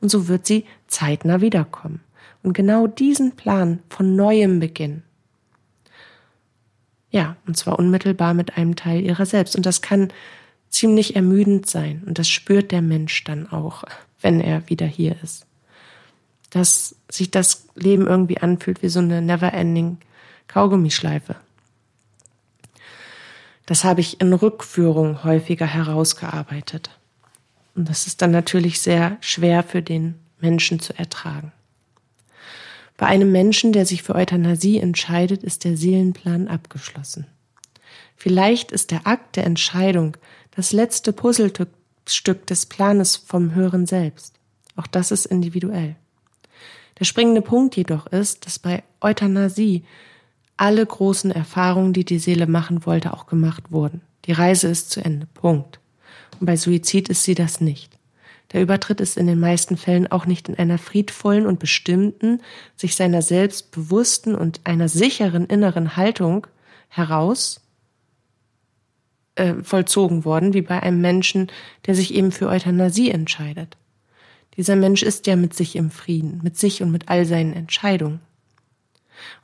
und 0.00 0.10
so 0.10 0.28
wird 0.28 0.46
sie 0.46 0.64
zeitnah 0.86 1.40
wiederkommen 1.40 2.00
und 2.42 2.52
genau 2.52 2.86
diesen 2.86 3.32
Plan 3.32 3.80
von 3.88 4.16
neuem 4.16 4.60
beginnen. 4.60 5.02
Ja, 7.16 7.34
und 7.46 7.56
zwar 7.56 7.78
unmittelbar 7.78 8.34
mit 8.34 8.58
einem 8.58 8.76
Teil 8.76 9.02
ihrer 9.02 9.24
selbst. 9.24 9.56
Und 9.56 9.64
das 9.64 9.80
kann 9.80 10.12
ziemlich 10.68 11.16
ermüdend 11.16 11.66
sein. 11.66 12.02
Und 12.04 12.18
das 12.18 12.28
spürt 12.28 12.72
der 12.72 12.82
Mensch 12.82 13.24
dann 13.24 13.50
auch, 13.50 13.84
wenn 14.20 14.38
er 14.38 14.68
wieder 14.68 14.84
hier 14.84 15.16
ist. 15.22 15.46
Dass 16.50 16.94
sich 17.10 17.30
das 17.30 17.68
Leben 17.74 18.06
irgendwie 18.06 18.36
anfühlt 18.36 18.82
wie 18.82 18.90
so 18.90 18.98
eine 18.98 19.22
never-ending 19.22 19.96
Kaugummischleife. 20.46 21.36
Das 23.64 23.82
habe 23.82 24.02
ich 24.02 24.20
in 24.20 24.34
Rückführung 24.34 25.24
häufiger 25.24 25.66
herausgearbeitet. 25.66 26.90
Und 27.74 27.88
das 27.88 28.06
ist 28.06 28.20
dann 28.20 28.30
natürlich 28.30 28.82
sehr 28.82 29.16
schwer 29.22 29.62
für 29.62 29.80
den 29.80 30.16
Menschen 30.38 30.80
zu 30.80 30.92
ertragen. 30.98 31.50
Bei 32.96 33.06
einem 33.06 33.30
Menschen, 33.30 33.72
der 33.72 33.84
sich 33.84 34.02
für 34.02 34.14
Euthanasie 34.14 34.78
entscheidet, 34.78 35.42
ist 35.42 35.64
der 35.64 35.76
Seelenplan 35.76 36.48
abgeschlossen. 36.48 37.26
Vielleicht 38.16 38.72
ist 38.72 38.90
der 38.90 39.06
Akt 39.06 39.36
der 39.36 39.44
Entscheidung 39.44 40.16
das 40.54 40.72
letzte 40.72 41.12
Puzzlestück 41.12 42.46
des 42.46 42.66
Planes 42.66 43.16
vom 43.16 43.54
Hören 43.54 43.86
selbst. 43.86 44.34
Auch 44.74 44.86
das 44.86 45.10
ist 45.10 45.26
individuell. 45.26 45.96
Der 46.98 47.04
springende 47.04 47.42
Punkt 47.42 47.76
jedoch 47.76 48.06
ist, 48.06 48.46
dass 48.46 48.58
bei 48.58 48.82
Euthanasie 49.02 49.84
alle 50.56 50.84
großen 50.84 51.30
Erfahrungen, 51.30 51.92
die 51.92 52.06
die 52.06 52.18
Seele 52.18 52.46
machen 52.46 52.86
wollte, 52.86 53.12
auch 53.12 53.26
gemacht 53.26 53.70
wurden. 53.70 54.00
Die 54.24 54.32
Reise 54.32 54.68
ist 54.68 54.90
zu 54.90 55.04
Ende. 55.04 55.26
Punkt. 55.34 55.78
Und 56.40 56.46
bei 56.46 56.56
Suizid 56.56 57.10
ist 57.10 57.24
sie 57.24 57.34
das 57.34 57.60
nicht. 57.60 57.95
Der 58.52 58.62
Übertritt 58.62 59.00
ist 59.00 59.16
in 59.16 59.26
den 59.26 59.40
meisten 59.40 59.76
Fällen 59.76 60.06
auch 60.06 60.26
nicht 60.26 60.48
in 60.48 60.56
einer 60.56 60.78
friedvollen 60.78 61.46
und 61.46 61.58
bestimmten, 61.58 62.40
sich 62.76 62.94
seiner 62.94 63.22
selbst 63.22 63.72
bewussten 63.72 64.34
und 64.34 64.60
einer 64.64 64.88
sicheren 64.88 65.46
inneren 65.46 65.96
Haltung 65.96 66.46
heraus 66.88 67.60
äh, 69.34 69.54
vollzogen 69.62 70.24
worden, 70.24 70.54
wie 70.54 70.62
bei 70.62 70.82
einem 70.82 71.00
Menschen, 71.00 71.48
der 71.86 71.94
sich 71.94 72.14
eben 72.14 72.32
für 72.32 72.48
Euthanasie 72.48 73.10
entscheidet. 73.10 73.76
Dieser 74.56 74.76
Mensch 74.76 75.02
ist 75.02 75.26
ja 75.26 75.36
mit 75.36 75.54
sich 75.54 75.76
im 75.76 75.90
Frieden, 75.90 76.40
mit 76.42 76.56
sich 76.56 76.82
und 76.82 76.90
mit 76.90 77.08
all 77.08 77.26
seinen 77.26 77.52
Entscheidungen. 77.52 78.20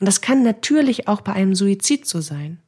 Und 0.00 0.06
das 0.06 0.21
kann 0.21 0.42
natürlich 0.42 1.09
auch 1.09 1.21
bei 1.21 1.32
einem 1.32 1.54
Suizid 1.54 2.06
so 2.06 2.21
sein. 2.21 2.59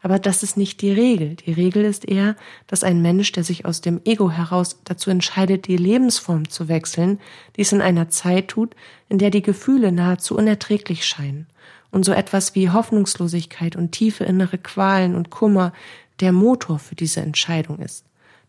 Aber 0.00 0.18
das 0.18 0.42
ist 0.42 0.56
nicht 0.56 0.80
die 0.80 0.92
Regel. 0.92 1.34
Die 1.34 1.52
Regel 1.52 1.84
ist 1.84 2.08
eher, 2.08 2.36
dass 2.68 2.84
ein 2.84 3.02
Mensch, 3.02 3.32
der 3.32 3.42
sich 3.42 3.64
aus 3.64 3.80
dem 3.80 4.00
Ego 4.04 4.30
heraus 4.30 4.78
dazu 4.84 5.10
entscheidet, 5.10 5.66
die 5.66 5.76
Lebensform 5.76 6.48
zu 6.48 6.68
wechseln, 6.68 7.18
dies 7.56 7.72
in 7.72 7.82
einer 7.82 8.08
Zeit 8.08 8.48
tut, 8.48 8.76
in 9.08 9.18
der 9.18 9.30
die 9.30 9.42
Gefühle 9.42 9.90
nahezu 9.90 10.36
unerträglich 10.36 11.04
scheinen 11.04 11.46
und 11.90 12.04
so 12.04 12.12
etwas 12.12 12.54
wie 12.54 12.70
Hoffnungslosigkeit 12.70 13.76
und 13.76 13.92
tiefe 13.92 14.24
innere 14.24 14.58
Qualen 14.58 15.14
und 15.14 15.30
Kummer 15.30 15.72
der 16.20 16.32
Motor 16.32 16.78
für 16.78 16.94
diese 16.94 17.20
Entscheidung 17.20 17.78
ist. 17.78 18.04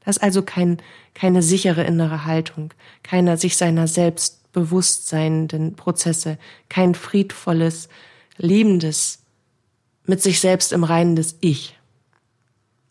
Das 0.05 0.17
ist 0.17 0.23
also 0.23 0.41
kein, 0.41 0.77
keine 1.13 1.41
sichere 1.41 1.83
innere 1.83 2.25
Haltung, 2.25 2.73
keiner 3.03 3.37
sich 3.37 3.57
seiner 3.57 3.87
selbst 3.87 4.51
bewusst 4.53 5.07
seienden 5.07 5.75
Prozesse, 5.75 6.37
kein 6.67 6.95
friedvolles, 6.95 7.89
liebendes, 8.37 9.19
mit 10.09 10.23
sich 10.23 10.39
selbst 10.39 10.73
im 10.73 10.83
Reinen 10.83 11.15
des 11.15 11.37
Ich. 11.39 11.77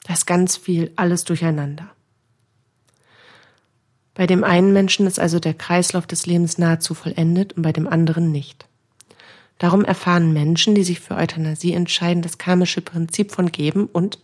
Da 0.05 0.13
ist 0.15 0.25
ganz 0.25 0.57
viel 0.57 0.93
alles 0.95 1.25
durcheinander. 1.25 1.91
Bei 4.15 4.29
dem 4.29 4.45
einen 4.45 4.73
Menschen 4.73 5.05
ist 5.07 5.19
also 5.19 5.41
der 5.41 5.55
Kreislauf 5.55 6.07
des 6.07 6.27
Lebens 6.27 6.59
nahezu 6.59 6.95
vollendet 6.95 7.55
und 7.55 7.63
bei 7.65 7.73
dem 7.73 7.89
anderen 7.89 8.31
nicht. 8.31 8.67
Darum 9.59 9.85
erfahren 9.85 10.33
Menschen, 10.33 10.77
die 10.77 10.85
sich 10.85 11.01
für 11.01 11.17
Euthanasie 11.17 11.73
entscheiden, 11.73 12.23
das 12.23 12.39
karmische 12.39 12.83
Prinzip 12.83 13.33
von 13.33 13.51
Geben 13.51 13.87
und 13.87 14.21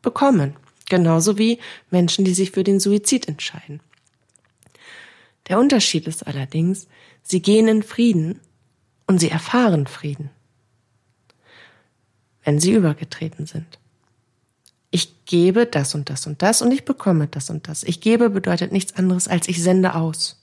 Bekommen. 0.00 0.56
Genauso 0.88 1.36
wie 1.36 1.58
Menschen, 1.90 2.24
die 2.24 2.32
sich 2.32 2.52
für 2.52 2.64
den 2.64 2.80
Suizid 2.80 3.28
entscheiden. 3.28 3.80
Der 5.48 5.58
Unterschied 5.58 6.06
ist 6.06 6.26
allerdings, 6.26 6.88
sie 7.22 7.42
gehen 7.42 7.68
in 7.68 7.82
Frieden 7.82 8.40
und 9.06 9.18
sie 9.18 9.28
erfahren 9.28 9.86
Frieden 9.86 10.30
wenn 12.50 12.58
sie 12.58 12.72
übergetreten 12.72 13.46
sind. 13.46 13.78
Ich 14.90 15.24
gebe 15.24 15.66
das 15.66 15.94
und 15.94 16.10
das 16.10 16.26
und 16.26 16.42
das 16.42 16.62
und 16.62 16.72
ich 16.72 16.84
bekomme 16.84 17.28
das 17.28 17.48
und 17.48 17.68
das. 17.68 17.84
Ich 17.84 18.00
gebe 18.00 18.28
bedeutet 18.28 18.72
nichts 18.72 18.96
anderes 18.96 19.28
als 19.28 19.46
ich 19.46 19.62
sende 19.62 19.94
aus. 19.94 20.42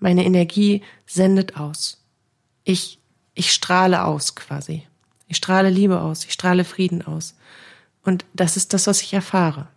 Meine 0.00 0.24
Energie 0.24 0.82
sendet 1.06 1.56
aus. 1.56 2.02
Ich, 2.64 2.98
ich 3.32 3.52
strahle 3.52 4.04
aus 4.04 4.34
quasi. 4.34 4.82
Ich 5.28 5.36
strahle 5.36 5.70
Liebe 5.70 6.00
aus. 6.00 6.24
Ich 6.24 6.32
strahle 6.32 6.64
Frieden 6.64 7.02
aus. 7.02 7.36
Und 8.02 8.24
das 8.34 8.56
ist 8.56 8.74
das, 8.74 8.88
was 8.88 9.00
ich 9.00 9.12
erfahre. 9.12 9.68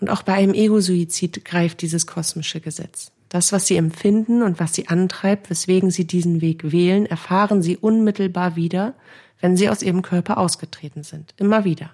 Und 0.00 0.08
auch 0.08 0.22
bei 0.22 0.32
einem 0.32 0.54
Ego-Suizid 0.54 1.44
greift 1.44 1.82
dieses 1.82 2.06
kosmische 2.06 2.62
Gesetz. 2.62 3.12
Das, 3.28 3.52
was 3.52 3.66
sie 3.66 3.76
empfinden 3.76 4.42
und 4.42 4.58
was 4.58 4.72
sie 4.72 4.88
antreibt, 4.88 5.50
weswegen 5.50 5.90
sie 5.90 6.06
diesen 6.06 6.40
Weg 6.40 6.72
wählen, 6.72 7.04
erfahren 7.04 7.60
sie 7.60 7.76
unmittelbar 7.76 8.56
wieder, 8.56 8.94
wenn 9.40 9.56
sie 9.56 9.68
aus 9.68 9.82
ihrem 9.82 10.02
Körper 10.02 10.38
ausgetreten 10.38 11.02
sind. 11.02 11.34
Immer 11.36 11.64
wieder. 11.64 11.90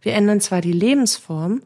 Wir 0.00 0.14
ändern 0.14 0.40
zwar 0.40 0.60
die 0.60 0.72
Lebensform 0.72 1.62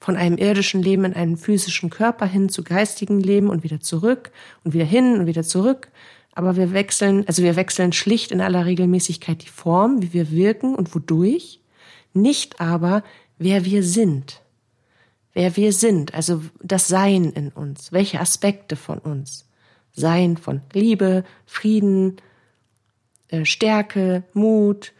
von 0.00 0.16
einem 0.16 0.38
irdischen 0.38 0.82
Leben 0.82 1.04
in 1.04 1.14
einen 1.14 1.36
physischen 1.36 1.90
Körper 1.90 2.26
hin 2.26 2.48
zu 2.48 2.62
geistigen 2.62 3.20
Leben 3.20 3.48
und 3.48 3.64
wieder 3.64 3.80
zurück 3.80 4.30
und 4.64 4.74
wieder 4.74 4.84
hin 4.84 5.18
und 5.18 5.26
wieder 5.26 5.42
zurück, 5.42 5.88
aber 6.32 6.56
wir 6.56 6.72
wechseln, 6.72 7.24
also 7.26 7.42
wir 7.42 7.56
wechseln 7.56 7.92
schlicht 7.92 8.30
in 8.30 8.40
aller 8.40 8.64
Regelmäßigkeit 8.64 9.42
die 9.42 9.48
Form, 9.48 10.02
wie 10.02 10.12
wir 10.12 10.30
wirken 10.30 10.74
und 10.76 10.94
wodurch, 10.94 11.60
nicht 12.12 12.60
aber, 12.60 13.02
wer 13.38 13.64
wir 13.64 13.82
sind. 13.82 14.40
Wer 15.34 15.56
wir 15.56 15.72
sind, 15.72 16.14
also 16.14 16.42
das 16.62 16.88
Sein 16.88 17.32
in 17.32 17.50
uns, 17.50 17.92
welche 17.92 18.20
Aspekte 18.20 18.76
von 18.76 18.98
uns. 18.98 19.46
Sein 19.92 20.36
von 20.36 20.60
Liebe, 20.72 21.24
Frieden, 21.44 22.16
äh, 23.28 23.44
Stärke, 23.44 24.24
Mut, 24.32 24.92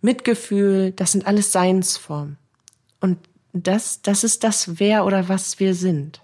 Mitgefühl, 0.00 0.92
das 0.92 1.12
sind 1.12 1.26
alles 1.26 1.52
Seinsformen. 1.52 2.36
Und 3.00 3.18
das, 3.52 4.02
das 4.02 4.24
ist 4.24 4.44
das, 4.44 4.78
wer 4.78 5.06
oder 5.06 5.28
was 5.28 5.60
wir 5.60 5.74
sind. 5.74 6.20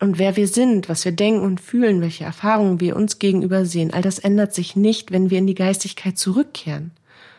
Und 0.00 0.18
wer 0.18 0.36
wir 0.36 0.46
sind, 0.46 0.88
was 0.88 1.04
wir 1.04 1.12
denken 1.12 1.40
und 1.40 1.60
fühlen, 1.60 2.00
welche 2.00 2.24
Erfahrungen 2.24 2.80
wir 2.80 2.94
uns 2.94 3.18
gegenüber 3.18 3.64
sehen, 3.64 3.92
all 3.92 4.02
das 4.02 4.18
ändert 4.18 4.54
sich 4.54 4.76
nicht, 4.76 5.10
wenn 5.10 5.30
wir 5.30 5.38
in 5.38 5.46
die 5.46 5.54
Geistigkeit 5.54 6.16
zurückkehren. 6.18 6.92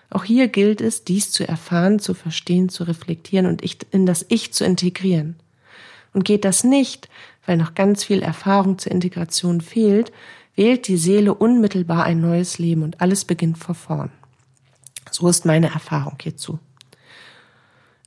Auch 0.10 0.24
hier 0.24 0.48
gilt 0.48 0.82
es, 0.82 1.04
dies 1.04 1.32
zu 1.32 1.48
erfahren, 1.48 2.00
zu 2.00 2.14
verstehen, 2.14 2.68
zu 2.68 2.84
reflektieren 2.84 3.46
und 3.46 3.62
in 3.92 4.06
das 4.06 4.26
Ich 4.30 4.52
zu 4.54 4.66
integrieren. 4.66 5.36
Und 6.14 6.26
geht 6.26 6.44
das 6.44 6.64
nicht, 6.64 7.08
weil 7.46 7.58
noch 7.58 7.76
ganz 7.76 8.04
viel 8.04 8.22
Erfahrung 8.22 8.78
zur 8.78 8.92
Integration 8.92 9.62
fehlt, 9.62 10.12
wählt 10.60 10.90
die 10.90 10.98
Seele 10.98 11.34
unmittelbar 11.34 12.04
ein 12.04 12.20
neues 12.20 12.60
Leben 12.60 12.84
und 12.84 13.00
alles 13.00 13.24
beginnt 13.24 13.58
vor 13.58 13.76
vorn. 13.76 14.12
So 15.10 15.30
ist 15.30 15.46
meine 15.46 15.72
Erfahrung 15.72 16.18
hierzu. 16.22 16.60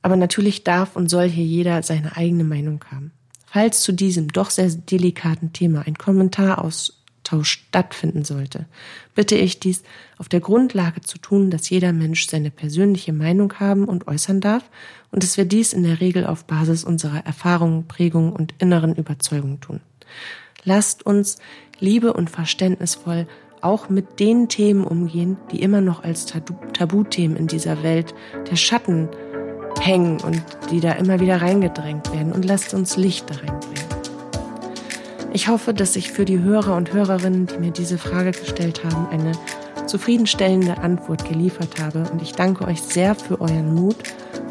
Aber 0.03 0.17
natürlich 0.17 0.63
darf 0.63 0.95
und 0.95 1.09
soll 1.09 1.31
hier 1.31 1.47
jeder 1.47 1.83
seine 1.83 2.15
eigene 2.15 2.45
Meinung 2.45 2.85
haben. 2.93 3.11
Falls 3.47 3.81
zu 3.81 3.93
diesem 3.93 4.29
doch 4.29 4.51
sehr 4.51 4.69
delikaten 4.69 5.55
Thema 5.55 5.87
ein 5.87 5.97
Kommentaraustausch 5.97 7.49
stattfinden 7.49 8.23
sollte, 8.23 8.67
bitte 9.15 9.35
ich 9.35 9.59
dies 9.59 9.83
auf 10.19 10.29
der 10.29 10.41
Grundlage 10.41 11.01
zu 11.01 11.17
tun, 11.17 11.51
dass 11.51 11.71
jeder 11.71 11.95
Mensch 11.95 12.27
seine 12.27 12.51
persönliche 12.51 13.15
Meinung 13.15 13.55
haben 13.61 13.87
und 13.87 14.09
äußern 14.09 14.43
darf 14.43 14.69
und 15.11 15.23
dass 15.23 15.39
wir 15.39 15.47
dies 15.47 15.73
in 15.73 15.85
der 15.85 16.03
Regel 16.03 16.27
auf 16.27 16.45
Basis 16.45 16.85
unserer 16.85 17.25
Erfahrungen, 17.25 17.89
Prägungen 17.89 18.35
und 18.35 18.53
inneren 18.59 18.95
Überzeugungen 18.95 19.63
tun. 19.63 19.81
Lasst 20.65 21.05
uns 21.05 21.39
liebe 21.83 22.13
und 22.13 22.31
verständnisvoll 22.31 23.27
auch 23.61 23.89
mit 23.89 24.19
den 24.19 24.49
Themen 24.49 24.85
umgehen, 24.85 25.37
die 25.51 25.63
immer 25.63 25.81
noch 25.81 26.03
als 26.03 26.27
Tabuthemen 26.27 27.37
in 27.37 27.47
dieser 27.47 27.83
Welt 27.83 28.15
der 28.51 28.57
Schatten 28.57 29.09
hängen 29.81 30.21
und 30.21 30.43
die 30.71 30.81
da 30.81 30.93
immer 30.93 31.21
wieder 31.21 31.41
reingedrängt 31.41 32.13
werden 32.13 32.33
und 32.33 32.45
lasst 32.45 32.75
uns 32.75 32.97
Licht 32.97 33.31
da 33.31 33.35
reinbringen. 33.35 33.83
Ich 35.33 35.49
hoffe, 35.49 35.73
dass 35.73 35.97
ich 35.97 36.13
für 36.13 36.25
die 36.25 36.41
Hörer 36.41 36.77
und 36.77 36.93
Hörerinnen, 36.93 37.47
die 37.47 37.59
mir 37.59 37.71
diese 37.71 37.99
Frage 37.99 38.33
gestellt 38.33 38.83
haben, 38.85 39.09
eine 39.11 39.33
zufriedenstellende 39.87 40.79
Antwort 40.79 41.29
geliefert 41.29 41.81
habe 41.81 42.05
und 42.13 42.21
ich 42.21 42.33
danke 42.33 42.67
euch 42.67 42.83
sehr 42.83 43.15
für 43.15 43.41
euren 43.41 43.75
Mut, 43.75 43.97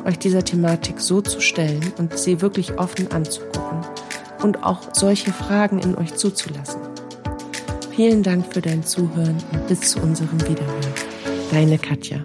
euch 0.06 0.18
dieser 0.18 0.44
Thematik 0.44 1.00
so 1.00 1.22
zu 1.22 1.40
stellen 1.40 1.94
und 1.98 2.18
sie 2.18 2.42
wirklich 2.42 2.80
offen 2.80 3.12
anzugucken 3.12 3.82
und 4.42 4.64
auch 4.64 4.80
solche 4.94 5.32
Fragen 5.32 5.80
in 5.80 5.96
euch 5.96 6.16
zuzulassen. 6.16 6.91
Vielen 7.96 8.24
Dank 8.24 8.54
für 8.54 8.62
dein 8.62 8.84
Zuhören 8.84 9.38
und 9.52 9.68
bis 9.68 9.82
zu 9.82 10.00
unserem 10.00 10.40
Wiederhören. 10.48 10.94
Deine 11.52 11.78
Katja. 11.78 12.24